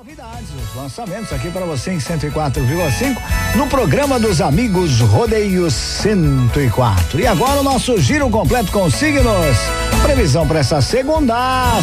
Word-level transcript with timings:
novidades, 0.00 0.48
os 0.54 0.74
lançamentos 0.74 1.30
aqui 1.30 1.50
para 1.50 1.66
você 1.66 1.92
em 1.92 1.98
104,5 1.98 3.18
no 3.54 3.66
programa 3.66 4.18
dos 4.18 4.40
amigos 4.40 4.98
Rodeio 5.00 5.70
104. 5.70 7.20
E 7.20 7.26
agora 7.26 7.60
o 7.60 7.62
nosso 7.62 8.00
giro 8.00 8.30
completo 8.30 8.72
com 8.72 8.88
signos. 8.88 9.58
Previsão 10.02 10.48
para 10.48 10.60
essa 10.60 10.80
segunda, 10.80 11.34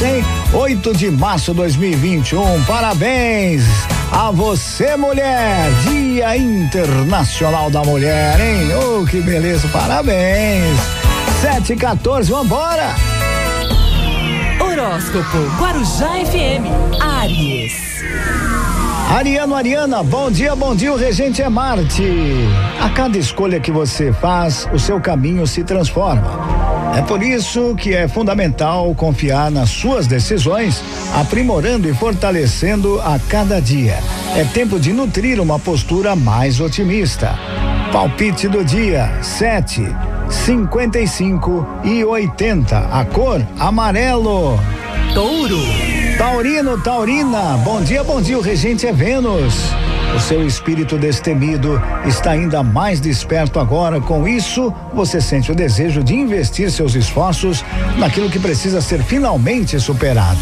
hein? 0.00 0.24
8 0.54 0.94
de 0.96 1.10
março 1.10 1.50
de 1.50 1.58
2021. 1.58 2.64
Parabéns 2.64 3.64
a 4.10 4.30
você, 4.30 4.96
mulher. 4.96 5.70
Dia 5.82 6.34
Internacional 6.34 7.70
da 7.70 7.82
Mulher, 7.82 8.40
hein? 8.40 8.70
Oh, 8.74 9.04
que 9.04 9.20
beleza, 9.20 9.68
parabéns. 9.68 10.78
7 11.42 11.74
e 11.74 11.76
14, 11.76 12.30
vambora! 12.30 12.94
Horóscopo 14.60 15.38
Guarujá 15.58 16.10
FM 16.24 17.00
Aries. 17.00 18.02
Ariano, 19.10 19.54
Ariana, 19.54 20.02
bom 20.02 20.30
dia, 20.30 20.54
bom 20.54 20.74
dia, 20.74 20.92
o 20.92 20.96
regente 20.96 21.40
é 21.40 21.48
Marte. 21.48 22.04
A 22.80 22.90
cada 22.90 23.16
escolha 23.16 23.60
que 23.60 23.70
você 23.70 24.12
faz, 24.12 24.68
o 24.72 24.78
seu 24.78 25.00
caminho 25.00 25.46
se 25.46 25.64
transforma. 25.64 26.58
É 26.96 27.02
por 27.02 27.22
isso 27.22 27.74
que 27.76 27.94
é 27.94 28.08
fundamental 28.08 28.94
confiar 28.94 29.50
nas 29.50 29.70
suas 29.70 30.06
decisões, 30.06 30.82
aprimorando 31.14 31.88
e 31.88 31.94
fortalecendo 31.94 33.00
a 33.00 33.18
cada 33.28 33.60
dia. 33.60 33.98
É 34.34 34.44
tempo 34.44 34.78
de 34.80 34.92
nutrir 34.92 35.40
uma 35.40 35.58
postura 35.58 36.16
mais 36.16 36.60
otimista. 36.60 37.38
Palpite 37.92 38.48
do 38.48 38.64
dia: 38.64 39.10
7, 39.22 39.82
55 40.30 41.66
e 41.84 42.04
80. 42.04 42.78
A 42.78 43.04
cor 43.04 43.44
amarelo. 43.58 44.58
Touro. 45.14 45.58
Taurino, 46.18 46.76
Taurina, 46.82 47.56
bom 47.64 47.80
dia, 47.80 48.02
bom 48.02 48.20
dia, 48.20 48.36
o 48.36 48.40
regente 48.40 48.86
é 48.86 48.92
Vênus. 48.92 49.54
O 50.16 50.20
seu 50.20 50.44
espírito 50.44 50.98
destemido 50.98 51.80
está 52.04 52.32
ainda 52.32 52.62
mais 52.62 52.98
desperto 52.98 53.60
agora. 53.60 54.00
Com 54.00 54.26
isso, 54.26 54.74
você 54.92 55.20
sente 55.20 55.52
o 55.52 55.54
desejo 55.54 56.02
de 56.02 56.14
investir 56.14 56.70
seus 56.70 56.94
esforços 56.94 57.64
naquilo 57.98 58.30
que 58.30 58.38
precisa 58.38 58.80
ser 58.80 59.02
finalmente 59.02 59.78
superado. 59.78 60.40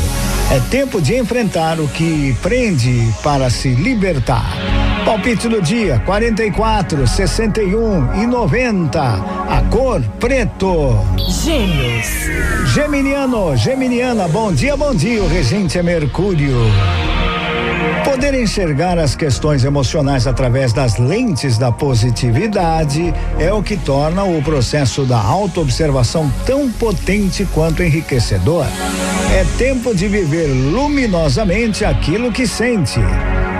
É 0.50 0.60
tempo 0.70 1.00
de 1.00 1.16
enfrentar 1.16 1.78
o 1.78 1.88
que 1.88 2.34
prende 2.40 3.12
para 3.22 3.50
se 3.50 3.68
libertar. 3.70 4.46
Palpite 5.06 5.48
do 5.48 5.62
dia: 5.62 6.02
44, 6.04 7.06
61 7.06 8.22
e 8.24 8.26
90. 8.26 9.00
A 9.00 9.62
cor 9.70 10.02
preto. 10.18 10.98
Gêmeos. 11.44 12.06
Geminiano, 12.74 13.56
Geminiana, 13.56 14.26
bom 14.26 14.52
dia, 14.52 14.76
bom 14.76 14.92
dia. 14.92 15.22
O 15.22 15.28
regente 15.28 15.78
é 15.78 15.82
Mercúrio. 15.84 16.56
Poder 18.04 18.34
enxergar 18.34 18.98
as 18.98 19.14
questões 19.14 19.62
emocionais 19.62 20.26
através 20.26 20.72
das 20.72 20.98
lentes 20.98 21.56
da 21.56 21.70
positividade 21.70 23.14
é 23.38 23.52
o 23.52 23.62
que 23.62 23.76
torna 23.76 24.24
o 24.24 24.42
processo 24.42 25.04
da 25.04 25.20
autoobservação 25.20 26.28
tão 26.44 26.68
potente 26.68 27.46
quanto 27.54 27.80
enriquecedor. 27.80 28.66
É 29.32 29.44
tempo 29.56 29.94
de 29.94 30.08
viver 30.08 30.48
luminosamente 30.48 31.84
aquilo 31.84 32.32
que 32.32 32.44
sente. 32.44 32.98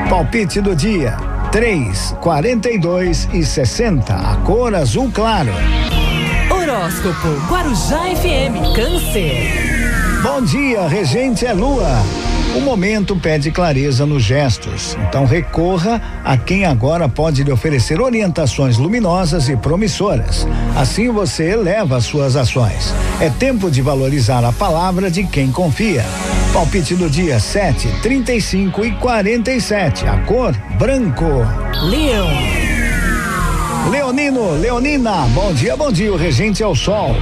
Palpite 0.09 0.61
do 0.61 0.75
dia: 0.75 1.36
3, 1.57 2.17
42 2.21 3.31
e 3.33 3.43
60. 3.43 4.13
A 4.13 4.37
cor 4.45 4.75
azul 4.75 5.11
claro. 5.11 5.49
Horóscopo 6.51 7.29
Guarujá 7.49 8.03
FM 8.15 8.75
Câncer. 8.75 10.21
Bom 10.23 10.43
dia, 10.43 10.87
regente 10.87 11.47
é 11.47 11.55
lua. 11.55 11.89
O 12.55 12.61
momento 12.61 13.17
pede 13.17 13.51
clareza 13.51 14.05
nos 14.05 14.23
gestos, 14.23 14.99
então 15.09 15.25
recorra 15.25 16.21
a 16.23 16.37
quem 16.37 16.67
agora 16.67 17.09
pode 17.09 17.43
lhe 17.43 17.51
oferecer 17.51 18.03
orientações 18.03 18.77
luminosas 18.77 19.49
e 19.49 19.57
promissoras. 19.57 20.47
Assim 20.77 21.11
você 21.11 21.53
eleva 21.53 21.97
as 21.97 22.05
suas 22.05 22.37
ações. 22.37 22.93
É 23.19 23.31
tempo 23.31 23.71
de 23.71 23.81
valorizar 23.81 24.45
a 24.45 24.53
palavra 24.53 25.11
de 25.11 25.25
quem 25.25 25.51
confia. 25.51 26.05
Palpite 26.57 26.97
do 26.97 27.11
dia 27.11 27.39
7, 27.39 27.87
35 28.01 28.83
e 28.83 28.93
47. 28.93 30.07
A 30.07 30.17
cor 30.25 30.57
branco. 30.79 31.23
Leão. 31.83 32.31
Leonino, 33.91 34.53
Leonina, 34.53 35.27
bom 35.35 35.53
dia, 35.53 35.77
bom 35.77 35.93
dia. 35.93 36.11
O 36.11 36.17
regente 36.17 36.63
é 36.63 36.67
o 36.67 36.75
sol. 36.75 37.15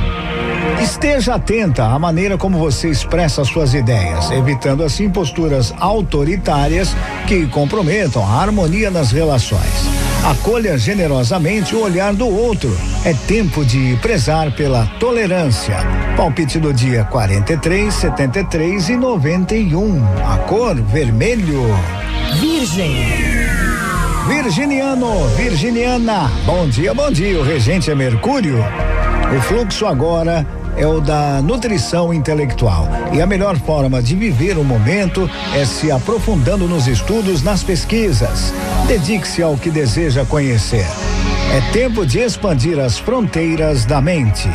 Esteja 0.81 1.35
atenta 1.35 1.83
à 1.83 1.99
maneira 1.99 2.39
como 2.39 2.59
você 2.59 2.89
expressa 2.89 3.45
suas 3.45 3.75
ideias, 3.75 4.31
evitando 4.31 4.85
assim 4.85 5.11
posturas 5.11 5.75
autoritárias 5.81 6.95
que 7.27 7.45
comprometam 7.49 8.25
a 8.25 8.41
harmonia 8.41 8.89
nas 8.89 9.11
relações. 9.11 10.04
Acolha 10.25 10.79
generosamente 10.79 11.77
o 11.77 11.83
olhar 11.83 12.15
do 12.15 12.27
outro. 12.27 12.75
É 13.05 13.13
tempo 13.13 13.63
de 13.63 13.95
prezar 14.01 14.51
pela 14.53 14.87
tolerância. 14.99 15.77
Palpite 16.17 16.59
do 16.59 16.73
dia 16.73 17.05
43, 17.05 17.93
73 17.93 18.89
e 18.89 18.97
91. 18.97 20.03
A 20.27 20.39
cor 20.39 20.77
vermelho. 20.77 21.65
Virgem. 22.41 23.05
Virginiano, 24.27 25.29
Virginiana, 25.37 26.33
bom 26.47 26.67
dia, 26.67 26.95
bom 26.95 27.11
dia. 27.11 27.39
O 27.39 27.43
regente 27.43 27.91
é 27.91 27.95
Mercúrio. 27.95 28.65
O 29.37 29.41
fluxo 29.43 29.85
agora 29.87 30.47
é 30.77 30.87
o 30.87 31.01
da 31.01 31.41
nutrição 31.43 32.13
intelectual. 32.13 32.89
E 33.13 33.21
a 33.21 33.27
melhor 33.27 33.57
forma 33.57 34.03
de 34.03 34.15
viver 34.15 34.59
o 34.59 34.65
momento 34.65 35.29
é 35.55 35.65
se 35.65 35.91
aprofundando 35.91 36.67
nos 36.67 36.87
estudos, 36.87 37.43
nas 37.43 37.63
pesquisas. 37.63 38.53
Dedique-se 38.87 39.43
ao 39.43 39.57
que 39.57 39.71
deseja 39.71 40.25
conhecer. 40.25 40.87
É 41.53 41.61
tempo 41.73 42.05
de 42.05 42.19
expandir 42.19 42.79
as 42.81 42.99
fronteiras 42.99 43.85
da 43.85 44.01
mente. 44.01 44.49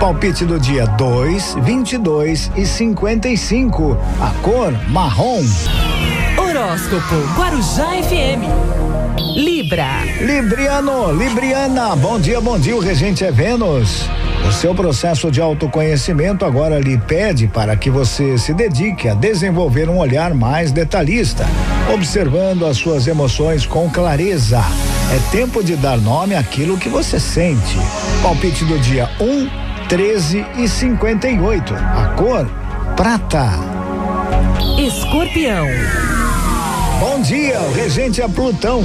Palpite 0.00 0.44
do 0.44 0.58
dia 0.58 0.86
2, 0.86 1.56
22 1.62 2.50
e 2.56 2.64
55. 2.64 3.98
A 4.20 4.30
cor 4.42 4.72
marrom. 4.88 5.44
Horóscopo 6.38 7.16
Guarujá 7.36 7.88
FM. 8.02 9.05
Libra. 9.36 10.02
Libriano, 10.18 11.12
Libriana, 11.12 11.94
bom 11.94 12.18
dia, 12.18 12.40
bom 12.40 12.58
dia. 12.58 12.74
O 12.74 12.80
regente 12.80 13.22
é 13.22 13.30
Vênus. 13.30 14.08
O 14.48 14.50
seu 14.50 14.74
processo 14.74 15.30
de 15.30 15.42
autoconhecimento 15.42 16.42
agora 16.42 16.80
lhe 16.80 16.96
pede 16.96 17.46
para 17.46 17.76
que 17.76 17.90
você 17.90 18.38
se 18.38 18.54
dedique 18.54 19.10
a 19.10 19.14
desenvolver 19.14 19.90
um 19.90 19.98
olhar 19.98 20.32
mais 20.32 20.72
detalhista, 20.72 21.44
observando 21.92 22.64
as 22.64 22.78
suas 22.78 23.06
emoções 23.06 23.66
com 23.66 23.90
clareza. 23.90 24.64
É 25.14 25.30
tempo 25.30 25.62
de 25.62 25.76
dar 25.76 25.98
nome 25.98 26.34
àquilo 26.34 26.78
que 26.78 26.88
você 26.88 27.20
sente. 27.20 27.76
Palpite 28.22 28.64
do 28.64 28.78
dia 28.78 29.10
1, 29.20 29.86
13 29.86 30.46
e 30.56 30.66
58. 30.66 31.74
A 31.74 32.14
cor 32.16 32.48
prata. 32.96 33.50
Escorpião. 34.78 35.66
Bom 36.98 37.20
dia, 37.20 37.60
o 37.60 37.74
regente 37.74 38.22
é 38.22 38.28
Plutão. 38.28 38.82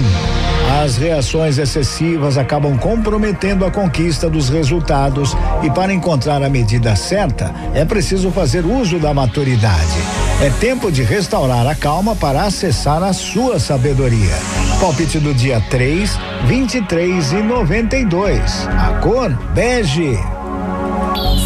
As 0.84 0.98
reações 0.98 1.58
excessivas 1.58 2.38
acabam 2.38 2.78
comprometendo 2.78 3.66
a 3.66 3.72
conquista 3.72 4.30
dos 4.30 4.50
resultados 4.50 5.36
e 5.64 5.70
para 5.70 5.94
encontrar 5.94 6.42
a 6.44 6.50
medida 6.50 6.96
certa 6.96 7.54
é 7.74 7.86
preciso 7.86 8.32
fazer 8.32 8.66
uso 8.66 9.00
da 9.00 9.14
maturidade. 9.14 9.98
É 10.42 10.50
tempo 10.60 10.92
de 10.92 11.04
restaurar 11.04 11.68
a 11.68 11.76
calma 11.76 12.16
para 12.16 12.44
acessar 12.44 13.04
a 13.04 13.14
sua 13.14 13.60
sabedoria. 13.60 14.36
Palpite 14.80 15.20
do 15.20 15.34
dia 15.34 15.62
3, 15.70 16.18
23 16.46 17.32
e 17.32 17.44
92. 17.44 18.68
A 18.68 19.00
cor 19.02 19.30
bege. 19.54 20.18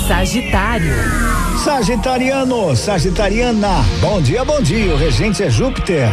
Sagitário. 0.07 0.93
Sagitariano, 1.63 2.75
Sagitariana, 2.75 3.83
bom 3.99 4.21
dia, 4.21 4.45
bom 4.45 4.61
dia. 4.61 4.93
O 4.93 4.97
regente 4.97 5.41
é 5.41 5.49
Júpiter. 5.49 6.07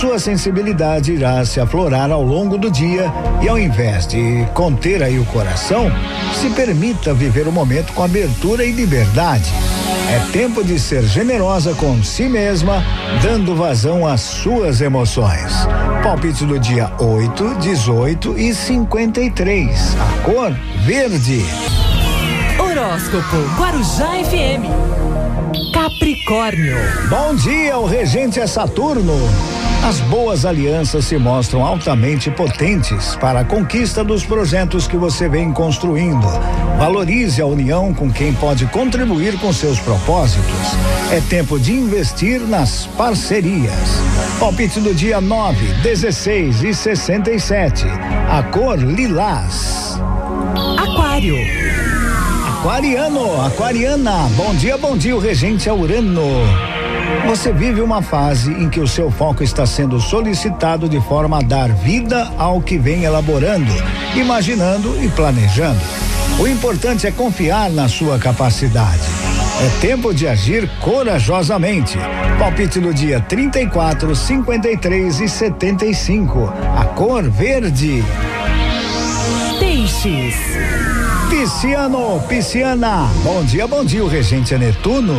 Sua 0.00 0.18
sensibilidade 0.18 1.12
irá 1.12 1.44
se 1.44 1.60
aflorar 1.60 2.10
ao 2.10 2.22
longo 2.22 2.58
do 2.58 2.70
dia 2.70 3.10
e 3.40 3.48
ao 3.48 3.58
invés 3.58 4.06
de 4.06 4.46
conter 4.52 5.02
aí 5.02 5.18
o 5.18 5.24
coração, 5.26 5.90
se 6.34 6.50
permita 6.50 7.14
viver 7.14 7.46
o 7.46 7.52
momento 7.52 7.92
com 7.92 8.02
abertura 8.02 8.64
e 8.64 8.72
liberdade. 8.72 9.50
É 10.10 10.18
tempo 10.32 10.62
de 10.62 10.78
ser 10.78 11.02
generosa 11.04 11.74
com 11.74 12.02
si 12.02 12.28
mesma, 12.28 12.84
dando 13.22 13.54
vazão 13.54 14.06
às 14.06 14.20
suas 14.20 14.80
emoções. 14.80 15.66
Palpite 16.02 16.44
do 16.44 16.58
dia 16.58 16.92
8, 16.98 17.54
18 17.60 18.38
e 18.38 18.52
53. 18.52 19.96
A 19.96 20.22
cor 20.22 20.52
verde. 20.84 21.42
Horóscopo 22.58 23.36
Guarujá 23.56 24.10
FM. 24.24 25.23
Capricórnio. 25.72 26.76
Bom 27.08 27.34
dia, 27.34 27.78
o 27.78 27.86
regente 27.86 28.40
é 28.40 28.46
Saturno. 28.46 29.14
As 29.82 30.00
boas 30.00 30.46
alianças 30.46 31.04
se 31.04 31.18
mostram 31.18 31.62
altamente 31.64 32.30
potentes 32.30 33.14
para 33.16 33.40
a 33.40 33.44
conquista 33.44 34.02
dos 34.02 34.24
projetos 34.24 34.86
que 34.86 34.96
você 34.96 35.28
vem 35.28 35.52
construindo. 35.52 36.26
Valorize 36.78 37.40
a 37.42 37.46
união 37.46 37.92
com 37.92 38.10
quem 38.10 38.32
pode 38.32 38.64
contribuir 38.66 39.38
com 39.38 39.52
seus 39.52 39.78
propósitos. 39.78 40.74
É 41.12 41.20
tempo 41.28 41.58
de 41.58 41.72
investir 41.72 42.40
nas 42.40 42.86
parcerias. 42.96 44.00
Palpite 44.40 44.80
do 44.80 44.94
dia 44.94 45.20
9, 45.20 45.66
16 45.82 46.62
e 46.62 46.72
67. 46.72 47.84
A 48.30 48.42
cor 48.44 48.78
lilás. 48.78 50.00
Aquário. 50.78 51.36
Aquariano, 52.64 53.42
aquariana, 53.42 54.26
bom 54.36 54.54
dia, 54.54 54.78
bom 54.78 54.96
dia, 54.96 55.14
o 55.14 55.18
regente 55.18 55.68
é 55.68 55.72
Urano. 55.72 56.22
Você 57.26 57.52
vive 57.52 57.82
uma 57.82 58.00
fase 58.00 58.50
em 58.52 58.70
que 58.70 58.80
o 58.80 58.88
seu 58.88 59.10
foco 59.10 59.44
está 59.44 59.66
sendo 59.66 60.00
solicitado 60.00 60.88
de 60.88 60.98
forma 60.98 61.40
a 61.40 61.42
dar 61.42 61.68
vida 61.68 62.32
ao 62.38 62.62
que 62.62 62.78
vem 62.78 63.04
elaborando, 63.04 63.70
imaginando 64.16 64.96
e 65.04 65.10
planejando. 65.10 65.78
O 66.40 66.48
importante 66.48 67.06
é 67.06 67.10
confiar 67.10 67.68
na 67.68 67.86
sua 67.86 68.18
capacidade. 68.18 69.02
É 69.60 69.80
tempo 69.82 70.14
de 70.14 70.26
agir 70.26 70.66
corajosamente. 70.80 71.98
Palpite 72.38 72.80
do 72.80 72.94
dia 72.94 73.20
34, 73.20 74.16
53 74.16 75.20
e 75.20 75.28
75. 75.28 76.50
A 76.78 76.86
cor 76.86 77.28
verde. 77.28 78.02
Peixes. 79.58 80.53
Pisciano, 81.44 82.22
pisciana. 82.26 83.06
Bom 83.22 83.44
dia, 83.44 83.66
bom 83.66 83.84
dia, 83.84 84.02
o 84.02 84.08
regente 84.08 84.54
é 84.54 84.58
Netuno. 84.58 85.14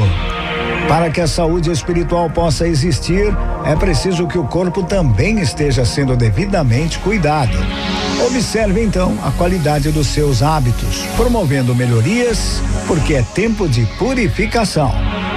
Para 0.87 1.11
que 1.11 1.21
a 1.21 1.27
saúde 1.27 1.69
espiritual 1.69 2.31
possa 2.31 2.67
existir, 2.67 3.31
é 3.63 3.75
preciso 3.75 4.27
que 4.27 4.35
o 4.35 4.43
corpo 4.43 4.81
também 4.81 5.39
esteja 5.39 5.85
sendo 5.85 6.17
devidamente 6.17 6.97
cuidado. 6.97 7.55
Observe 8.25 8.83
então 8.83 9.15
a 9.23 9.29
qualidade 9.33 9.91
dos 9.91 10.07
seus 10.07 10.41
hábitos, 10.41 11.05
promovendo 11.15 11.75
melhorias, 11.75 12.59
porque 12.87 13.13
é 13.13 13.21
tempo 13.21 13.69
de 13.69 13.85
purificação. 13.99 14.91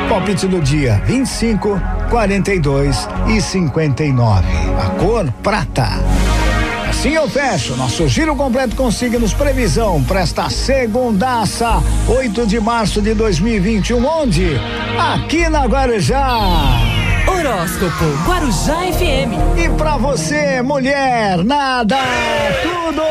Palpite 0.09 0.47
do 0.47 0.59
dia 0.59 1.03
25, 1.05 1.79
42 2.09 3.07
e 3.27 3.43
59. 3.43 4.47
A 4.83 4.89
cor 4.99 5.31
prata. 5.43 6.28
Assim 6.99 7.13
eu 7.13 7.31
fecho 7.31 7.77
nosso 7.77 8.09
giro 8.09 8.35
completo 8.35 8.75
com 8.75 8.91
signos 8.91 9.33
previsão 9.33 10.03
para 10.03 10.19
esta 10.19 10.51
segundaça, 10.51 11.81
8 12.09 12.45
de 12.45 12.59
março 12.59 13.01
de 13.01 13.15
2021, 13.15 14.05
onde? 14.05 14.49
Aqui 14.99 15.49
na 15.49 15.65
Guarujá. 15.65 16.27
Horóscopo 17.25 18.05
Guarujá 18.27 18.79
FM. 18.93 19.61
E 19.65 19.69
para 19.79 19.97
você, 19.97 20.61
mulher, 20.61 21.45
nada, 21.45 21.99
tudo. 22.65 23.03